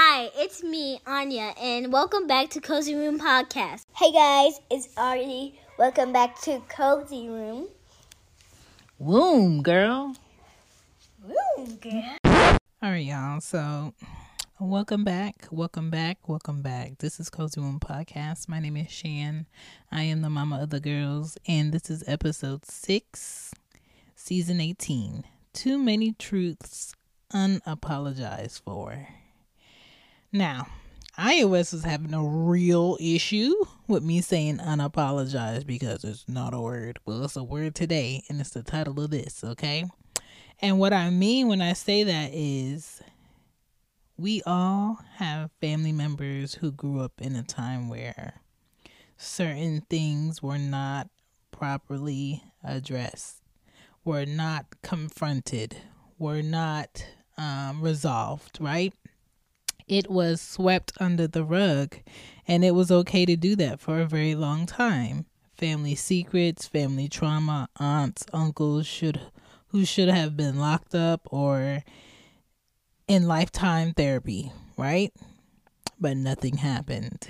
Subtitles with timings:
[0.00, 3.82] Hi, it's me, Anya, and welcome back to Cozy Room Podcast.
[3.96, 5.58] Hey guys, it's Artie.
[5.76, 7.66] Welcome back to Cozy Room.
[9.00, 10.14] Womb, girl.
[11.24, 12.16] Woo, girl.
[12.24, 13.40] All right, y'all.
[13.40, 13.92] So,
[14.60, 15.48] welcome back.
[15.50, 16.28] Welcome back.
[16.28, 16.98] Welcome back.
[16.98, 18.48] This is Cozy Womb Podcast.
[18.48, 19.46] My name is Shan.
[19.90, 23.52] I am the mama of the girls, and this is episode six,
[24.14, 25.24] season 18.
[25.52, 26.94] Too many truths
[27.32, 29.08] unapologized for.
[30.32, 30.66] Now,
[31.18, 33.54] iOS is having a real issue
[33.86, 36.98] with me saying unapologized because it's not a word.
[37.06, 39.86] Well, it's a word today, and it's the title of this, okay?
[40.60, 43.00] And what I mean when I say that is
[44.18, 48.42] we all have family members who grew up in a time where
[49.16, 51.08] certain things were not
[51.52, 53.42] properly addressed,
[54.04, 55.78] were not confronted,
[56.18, 57.06] were not
[57.38, 58.92] um, resolved, right?
[59.88, 61.96] It was swept under the rug,
[62.46, 65.26] and it was okay to do that for a very long time.
[65.56, 69.20] Family secrets, family trauma, aunts, uncles should
[69.68, 71.84] who should have been locked up or
[73.06, 75.12] in lifetime therapy, right?
[76.00, 77.28] But nothing happened.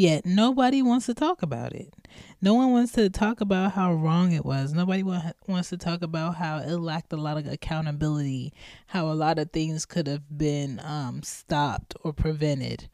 [0.00, 1.92] Yet nobody wants to talk about it.
[2.40, 4.72] No one wants to talk about how wrong it was.
[4.72, 8.54] Nobody wa- wants to talk about how it lacked a lot of accountability,
[8.86, 12.88] how a lot of things could have been um, stopped or prevented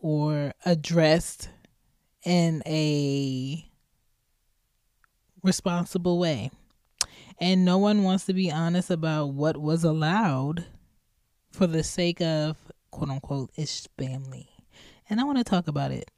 [0.00, 1.48] or addressed
[2.24, 3.64] in a
[5.44, 6.50] responsible way.
[7.38, 10.66] And no one wants to be honest about what was allowed
[11.52, 12.56] for the sake of
[12.90, 14.48] quote unquote its family.
[15.08, 16.10] And I want to talk about it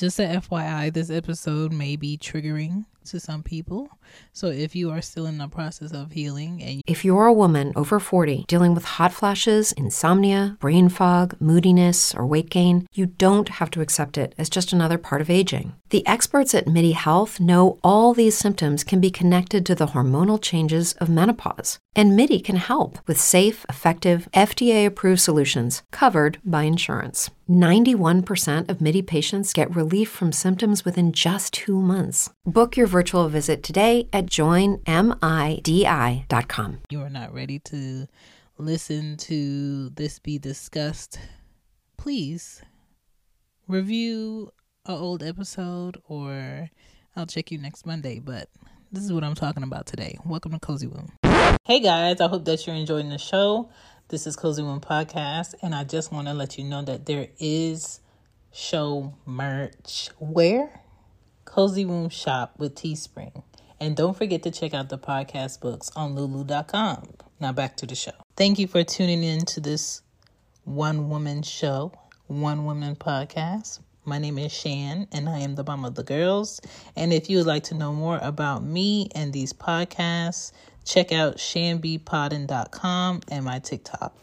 [0.00, 3.88] just a FYI, this episode may be triggering to some people.
[4.32, 7.72] So if you are still in the process of healing and if you're a woman
[7.76, 13.48] over 40 dealing with hot flashes, insomnia, brain fog, moodiness, or weight gain, you don't
[13.48, 15.74] have to accept it as just another part of aging.
[15.90, 20.40] The experts at MIDI Health know all these symptoms can be connected to the hormonal
[20.40, 21.78] changes of menopause.
[21.96, 27.30] And MIDI can help with safe, effective, FDA approved solutions covered by insurance.
[27.50, 32.30] 91% of MIDI patients get relief from symptoms within just two months.
[32.46, 34.82] Book your virtual visit today at joinmidi.com.
[36.90, 38.06] you are not ready to
[38.58, 41.18] listen to this be discussed,
[41.96, 42.62] please
[43.68, 44.50] review
[44.86, 46.68] a old episode or
[47.14, 48.18] I'll check you next Monday.
[48.18, 48.48] But
[48.90, 50.18] this is what I'm talking about today.
[50.26, 51.12] Welcome to Cozy Womb.
[51.64, 53.70] Hey guys, I hope that you're enjoying the show.
[54.08, 57.28] This is Cozy Womb Podcast, and I just want to let you know that there
[57.38, 58.00] is
[58.52, 60.10] show merch.
[60.18, 60.79] Where?
[61.50, 63.42] Cozy Womb Shop with Teespring.
[63.80, 67.08] And don't forget to check out the podcast books on lulu.com.
[67.40, 68.12] Now back to the show.
[68.36, 70.00] Thank you for tuning in to this
[70.62, 71.90] one woman show,
[72.28, 73.80] one woman podcast.
[74.04, 76.60] My name is Shan, and I am the mom of the girls.
[76.94, 80.52] And if you would like to know more about me and these podcasts,
[80.84, 84.16] check out shanbpodden.com and my TikTok.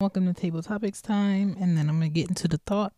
[0.00, 2.92] Welcome to Table Topics time, and then I'm going to get into the thought,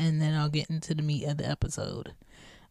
[0.00, 2.14] and then I'll get into the meat of the episode.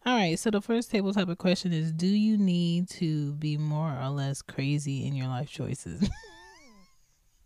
[0.04, 3.96] All right, so the first table topic question is Do you need to be more
[4.02, 6.10] or less crazy in your life choices?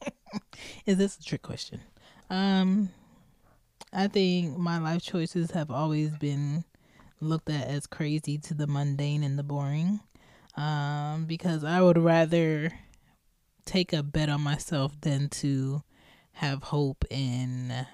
[0.86, 1.82] is this a trick question?
[2.30, 2.92] Um,
[3.92, 6.64] I think my life choices have always been
[7.20, 10.00] looked at as crazy to the mundane and the boring.
[10.56, 12.72] Um, because I would rather
[13.66, 15.84] take a bet on myself than to
[16.34, 17.86] have hope in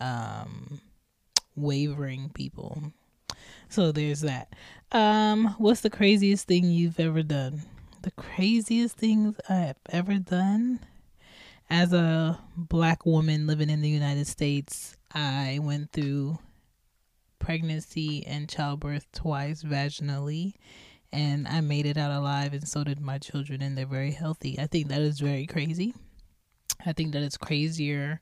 [0.00, 0.80] um
[1.56, 2.92] wavering people.
[3.68, 4.54] So there's that.
[4.92, 7.62] Um, what's the craziest thing you've ever done?
[8.02, 10.80] The craziest things I've ever done
[11.68, 16.38] as a black woman living in the United States, I went through
[17.38, 20.54] pregnancy and childbirth twice vaginally
[21.12, 24.58] and I made it out alive and so did my children and they're very healthy.
[24.58, 25.94] I think that is very crazy.
[26.84, 28.20] I think that it's crazier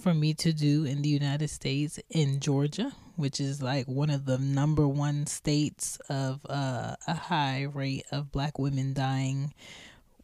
[0.00, 4.26] for me to do in the United States in Georgia, which is like one of
[4.26, 9.54] the number one states of uh, a high rate of black women dying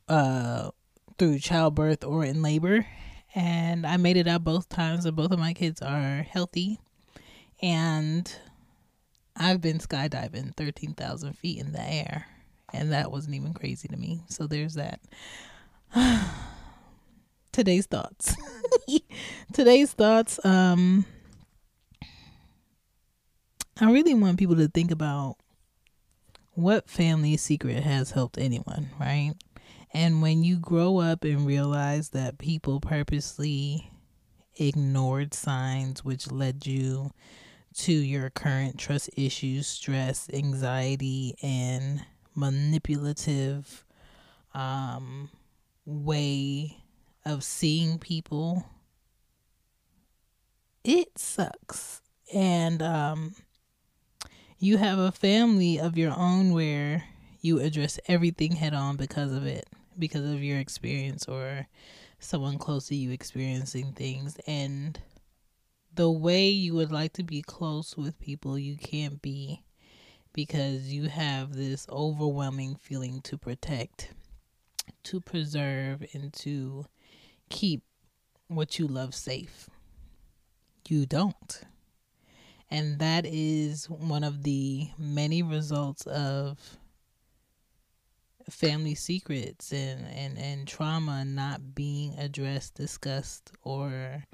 [0.08, 0.70] uh,
[1.18, 2.86] through childbirth or in labor.
[3.34, 6.78] And I made it out both times, and both of my kids are healthy.
[7.62, 8.30] And
[9.34, 12.26] I've been skydiving 13,000 feet in the air,
[12.74, 14.22] and that wasn't even crazy to me.
[14.28, 15.00] So there's that.
[17.52, 18.34] Today's thoughts.
[19.52, 20.44] Today's thoughts.
[20.44, 21.04] Um,
[23.78, 25.36] I really want people to think about
[26.52, 29.34] what family secret has helped anyone, right?
[29.92, 33.90] And when you grow up and realize that people purposely
[34.58, 37.10] ignored signs which led you
[37.74, 42.04] to your current trust issues, stress, anxiety, and
[42.34, 43.84] manipulative
[44.54, 45.30] um,
[45.84, 46.81] way
[47.24, 48.64] of seeing people,
[50.84, 52.00] it sucks.
[52.32, 53.34] And um,
[54.58, 57.04] you have a family of your own where
[57.40, 61.66] you address everything head on because of it, because of your experience or
[62.18, 64.36] someone close to you experiencing things.
[64.46, 64.98] And
[65.94, 69.62] the way you would like to be close with people, you can't be
[70.32, 74.14] because you have this overwhelming feeling to protect,
[75.04, 76.86] to preserve, and to
[77.52, 77.82] keep
[78.48, 79.68] what you love safe.
[80.88, 81.60] You don't.
[82.70, 86.58] And that is one of the many results of
[88.48, 94.24] family secrets and, and, and trauma not being addressed, discussed, or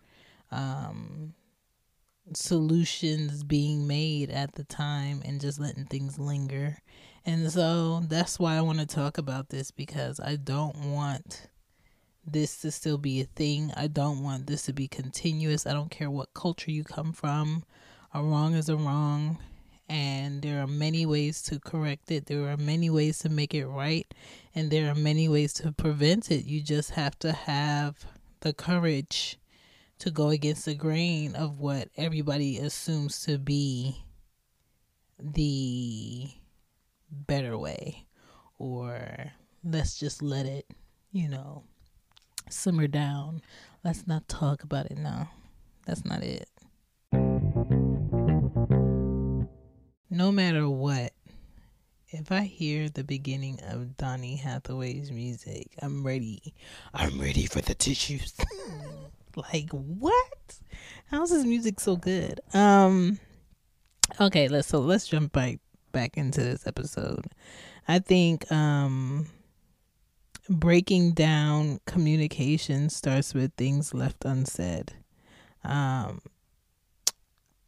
[0.53, 1.35] um,
[2.33, 6.79] solutions being made at the time and just letting things linger.
[7.27, 11.49] And so that's why I want to talk about this because I don't want
[12.33, 13.73] this to still be a thing.
[13.77, 15.67] I don't want this to be continuous.
[15.67, 17.65] I don't care what culture you come from.
[18.15, 19.39] A wrong is a wrong.
[19.89, 22.27] And there are many ways to correct it.
[22.27, 24.07] There are many ways to make it right.
[24.55, 26.45] And there are many ways to prevent it.
[26.45, 28.05] You just have to have
[28.41, 29.39] the courage
[29.99, 34.05] to go against the grain of what everybody assumes to be
[35.19, 36.29] the
[37.11, 38.07] better way
[38.59, 39.33] or
[39.65, 40.67] let's just let it
[41.11, 41.65] you know
[42.53, 43.41] simmer down
[43.85, 45.31] let's not talk about it now
[45.87, 46.49] that's not it
[50.11, 51.13] no matter what
[52.11, 56.55] if I hear the beginning of Donny Hathaway's music, I'm ready.
[56.95, 58.35] I'm ready for the tissues.
[59.37, 60.59] like what?
[61.11, 62.41] How's his music so good?
[62.55, 63.21] Um
[64.19, 65.59] okay, let's so let's jump back
[65.93, 67.27] back into this episode.
[67.87, 69.27] I think um
[70.49, 74.93] breaking down communication starts with things left unsaid.
[75.65, 76.21] Um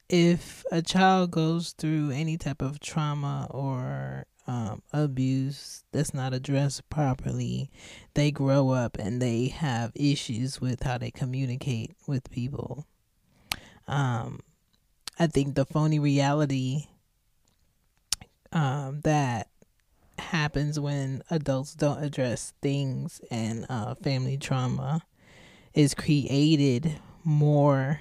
[0.09, 6.91] if a child goes through any type of trauma or um, abuse that's not addressed
[6.91, 7.71] properly,
[8.15, 12.85] they grow up and they have issues with how they communicate with people.
[13.87, 14.41] Um,
[15.17, 16.87] I think the phony reality
[18.53, 19.50] um, that
[20.21, 25.03] happens when adults don't address things and uh, family trauma
[25.75, 28.01] is created more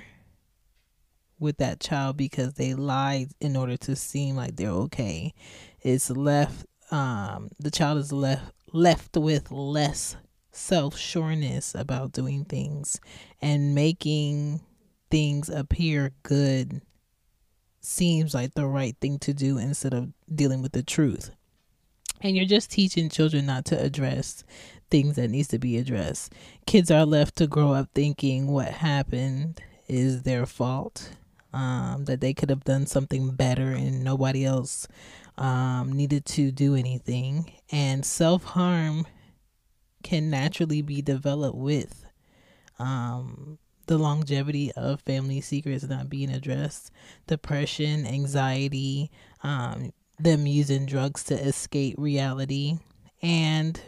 [1.39, 5.33] with that child because they lied in order to seem like they're okay.
[5.81, 10.18] It's left um the child is left left with less
[10.51, 13.00] self-sureness about doing things
[13.42, 14.60] and making
[15.12, 16.81] things appear good
[17.81, 21.31] seems like the right thing to do instead of dealing with the truth.
[22.21, 24.44] And you're just teaching children not to address
[24.89, 26.33] things that needs to be addressed.
[26.66, 31.12] Kids are left to grow up thinking what happened is their fault
[31.54, 34.88] um, that they could have done something better and nobody else
[35.38, 37.51] um, needed to do anything.
[37.71, 39.07] And self harm
[40.04, 42.06] can naturally be developed with
[42.78, 43.57] um,
[43.88, 46.92] the longevity of family secrets not being addressed,
[47.28, 49.11] depression, anxiety,
[49.44, 52.78] um, them using drugs to escape reality.
[53.21, 53.80] And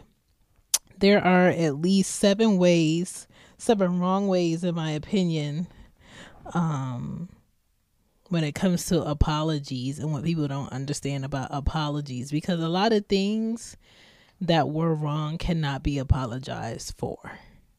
[0.97, 5.67] there are at least seven ways, seven wrong ways, in my opinion,
[6.53, 7.29] um,
[8.29, 12.93] when it comes to apologies and what people don't understand about apologies because a lot
[12.93, 13.75] of things
[14.39, 17.17] that were wrong cannot be apologized for.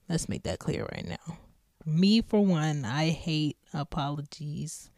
[0.08, 1.38] Let's make that clear right now.
[1.86, 4.90] Me, for one, I hate apologies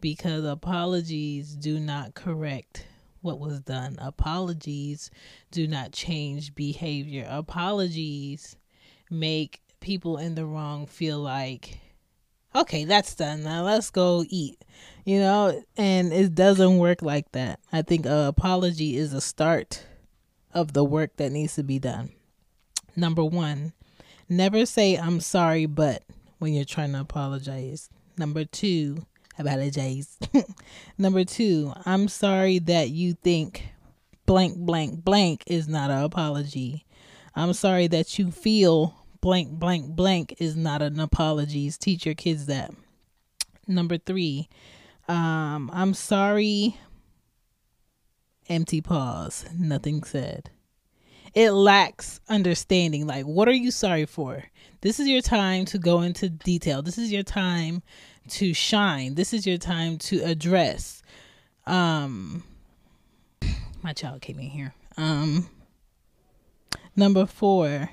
[0.00, 2.86] because apologies do not correct
[3.26, 3.98] what was done.
[4.00, 5.10] Apologies
[5.50, 7.26] do not change behavior.
[7.28, 8.56] Apologies
[9.10, 11.80] make people in the wrong feel like
[12.54, 13.42] okay, that's done.
[13.42, 14.64] Now let's go eat.
[15.04, 17.60] You know, and it doesn't work like that.
[17.72, 19.84] I think a apology is a start
[20.54, 22.10] of the work that needs to be done.
[22.94, 23.74] Number one,
[24.28, 26.02] never say I'm sorry, but
[26.38, 27.90] when you're trying to apologize.
[28.16, 29.04] Number two,
[29.38, 30.18] apologize.
[30.98, 33.68] Number two, I'm sorry that you think
[34.26, 36.84] blank, blank, blank is not an apology.
[37.34, 41.70] I'm sorry that you feel blank, blank, blank is not an apology.
[41.70, 42.72] Teach your kids that.
[43.68, 44.48] Number three,
[45.08, 46.78] um, I'm sorry.
[48.48, 49.44] Empty pause.
[49.58, 50.50] Nothing said.
[51.34, 53.06] it lacks understanding.
[53.06, 54.44] Like, what are you sorry for?
[54.80, 56.80] This is your time to go into detail.
[56.82, 57.82] This is your time
[58.28, 59.14] to shine.
[59.14, 61.02] This is your time to address.
[61.66, 62.44] Um,
[63.82, 64.74] my child came in here.
[64.96, 65.48] Um,
[66.94, 67.90] number four,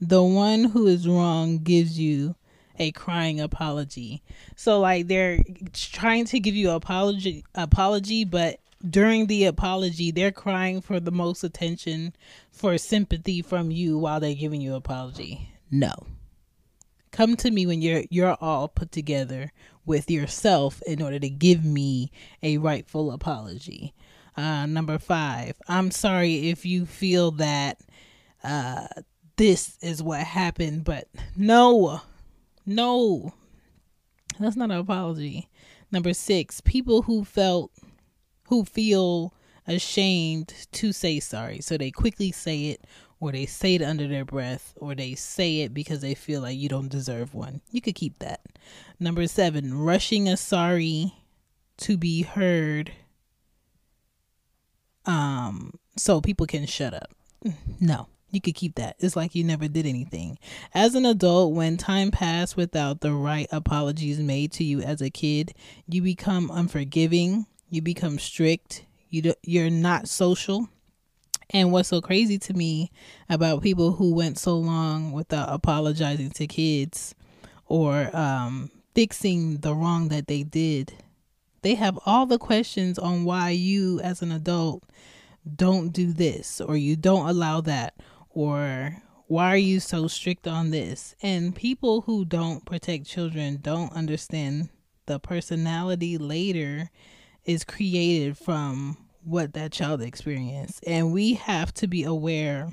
[0.00, 2.34] the one who is wrong gives you
[2.78, 4.22] a crying apology.
[4.56, 5.38] So like they're
[5.72, 11.44] trying to give you apology apology, but during the apology, they're crying for the most
[11.44, 12.14] attention,
[12.50, 15.50] for sympathy from you while they're giving you apology.
[15.70, 15.94] No.
[17.12, 19.52] Come to me when you're you're all put together
[19.84, 22.10] with yourself in order to give me
[22.42, 23.94] a rightful apology.
[24.36, 27.80] Uh, number five, I'm sorry if you feel that
[28.42, 28.86] uh,
[29.36, 32.00] this is what happened, but no,
[32.64, 33.34] no,
[34.40, 35.50] that's not an apology.
[35.90, 37.72] Number six, people who felt,
[38.48, 39.34] who feel
[39.66, 41.60] ashamed to say sorry.
[41.60, 42.84] So they quickly say it,
[43.22, 46.58] or they say it under their breath, or they say it because they feel like
[46.58, 47.60] you don't deserve one.
[47.70, 48.40] You could keep that.
[48.98, 51.14] Number seven, rushing a sorry
[51.78, 52.92] to be heard
[55.04, 57.12] um so people can shut up.
[57.80, 58.96] No you could keep that.
[58.98, 60.38] It's like you never did anything.
[60.74, 65.10] As an adult, when time passed without the right apologies made to you as a
[65.10, 65.52] kid,
[65.86, 70.68] you become unforgiving, you become strict, you do, you're not social.
[71.52, 72.90] And what's so crazy to me
[73.28, 77.14] about people who went so long without apologizing to kids
[77.66, 80.94] or um, fixing the wrong that they did,
[81.60, 84.82] they have all the questions on why you, as an adult,
[85.56, 87.94] don't do this or you don't allow that
[88.30, 91.14] or why are you so strict on this?
[91.22, 94.68] And people who don't protect children don't understand
[95.06, 96.90] the personality later
[97.44, 100.82] is created from what that child experienced.
[100.86, 102.72] And we have to be aware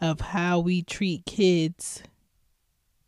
[0.00, 2.02] of how we treat kids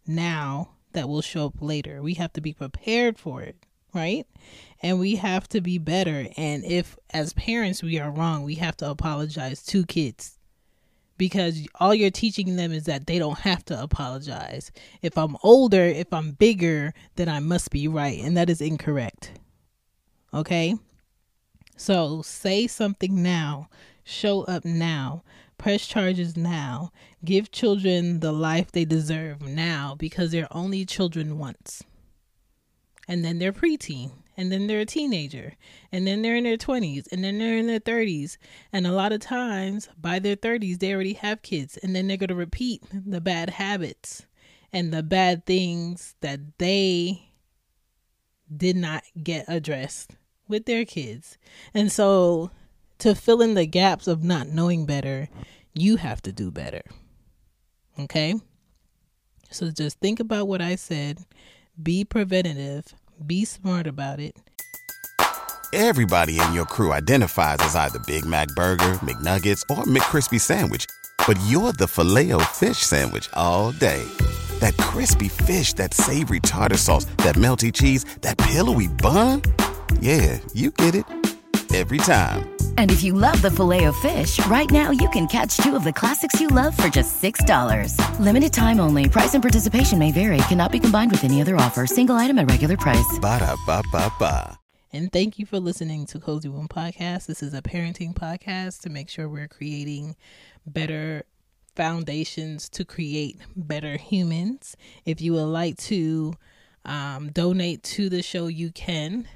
[0.06, 2.02] now that will show up later.
[2.02, 3.56] We have to be prepared for it,
[3.94, 4.26] right?
[4.82, 6.26] And we have to be better.
[6.36, 10.38] And if, as parents, we are wrong, we have to apologize to kids
[11.22, 14.72] because all you're teaching them is that they don't have to apologize.
[15.02, 18.18] If I'm older, if I'm bigger, then I must be right.
[18.20, 19.32] And that is incorrect.
[20.34, 20.74] Okay?
[21.76, 23.68] So say something now,
[24.04, 25.24] show up now,
[25.58, 26.92] press charges now,
[27.24, 31.82] give children the life they deserve now because they're only children once.
[33.08, 34.12] And then they're preteen.
[34.36, 35.54] And then they're a teenager.
[35.90, 38.38] And then they're in their 20s and then they're in their 30s
[38.72, 41.76] and a lot of times by their 30s they already have kids.
[41.76, 44.26] And then they're going to repeat the bad habits
[44.72, 47.30] and the bad things that they
[48.54, 50.16] did not get addressed
[50.48, 51.38] with their kids
[51.74, 52.50] and so
[52.98, 55.28] to fill in the gaps of not knowing better
[55.74, 56.82] you have to do better
[57.98, 58.34] okay
[59.50, 61.18] so just think about what i said
[61.82, 62.94] be preventative
[63.26, 64.36] be smart about it.
[65.72, 70.84] Everybody in your crew identifies as either Big Mac Burger, McNuggets, or McCrispy Sandwich.
[71.26, 74.04] But you're the filet fish Sandwich all day.
[74.58, 79.42] That crispy fish, that savory tartar sauce, that melty cheese, that pillowy bun.
[80.02, 81.06] Yeah, you get it.
[81.72, 82.52] Every time.
[82.76, 85.84] And if you love the filet of fish, right now you can catch two of
[85.84, 87.96] the classics you love for just $6.
[88.18, 89.08] Limited time only.
[89.08, 90.38] Price and participation may vary.
[90.48, 91.86] Cannot be combined with any other offer.
[91.86, 93.16] Single item at regular price.
[93.20, 94.58] Ba da ba ba ba.
[94.92, 97.26] And thank you for listening to Cozy Womb Podcast.
[97.26, 100.16] This is a parenting podcast to make sure we're creating
[100.66, 101.22] better
[101.76, 104.76] foundations to create better humans.
[105.06, 106.34] If you would like to
[106.84, 109.28] um, donate to the show, you can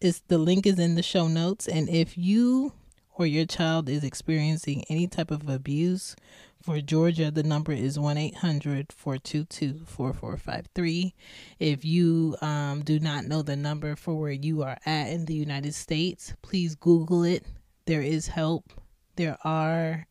[0.00, 2.72] is the link is in the show notes and if you
[3.14, 6.16] or your child is experiencing any type of abuse
[6.62, 11.14] for Georgia, the number is 1 800 422 4453.
[11.58, 15.34] If you um, do not know the number for where you are at in the
[15.34, 17.44] United States, please Google it.
[17.86, 18.72] There is help.
[19.16, 20.06] There are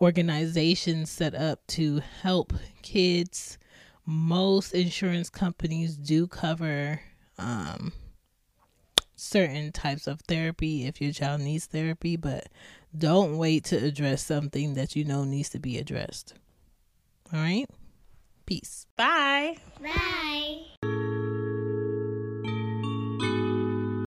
[0.00, 3.58] organizations set up to help kids.
[4.04, 7.00] Most insurance companies do cover
[7.38, 7.92] um,
[9.18, 12.48] certain types of therapy if your child needs therapy, but
[12.96, 16.34] don't wait to address something that you know needs to be addressed.
[17.32, 17.66] All right?
[18.46, 18.86] Peace.
[18.96, 19.56] Bye.
[19.82, 20.77] Bye.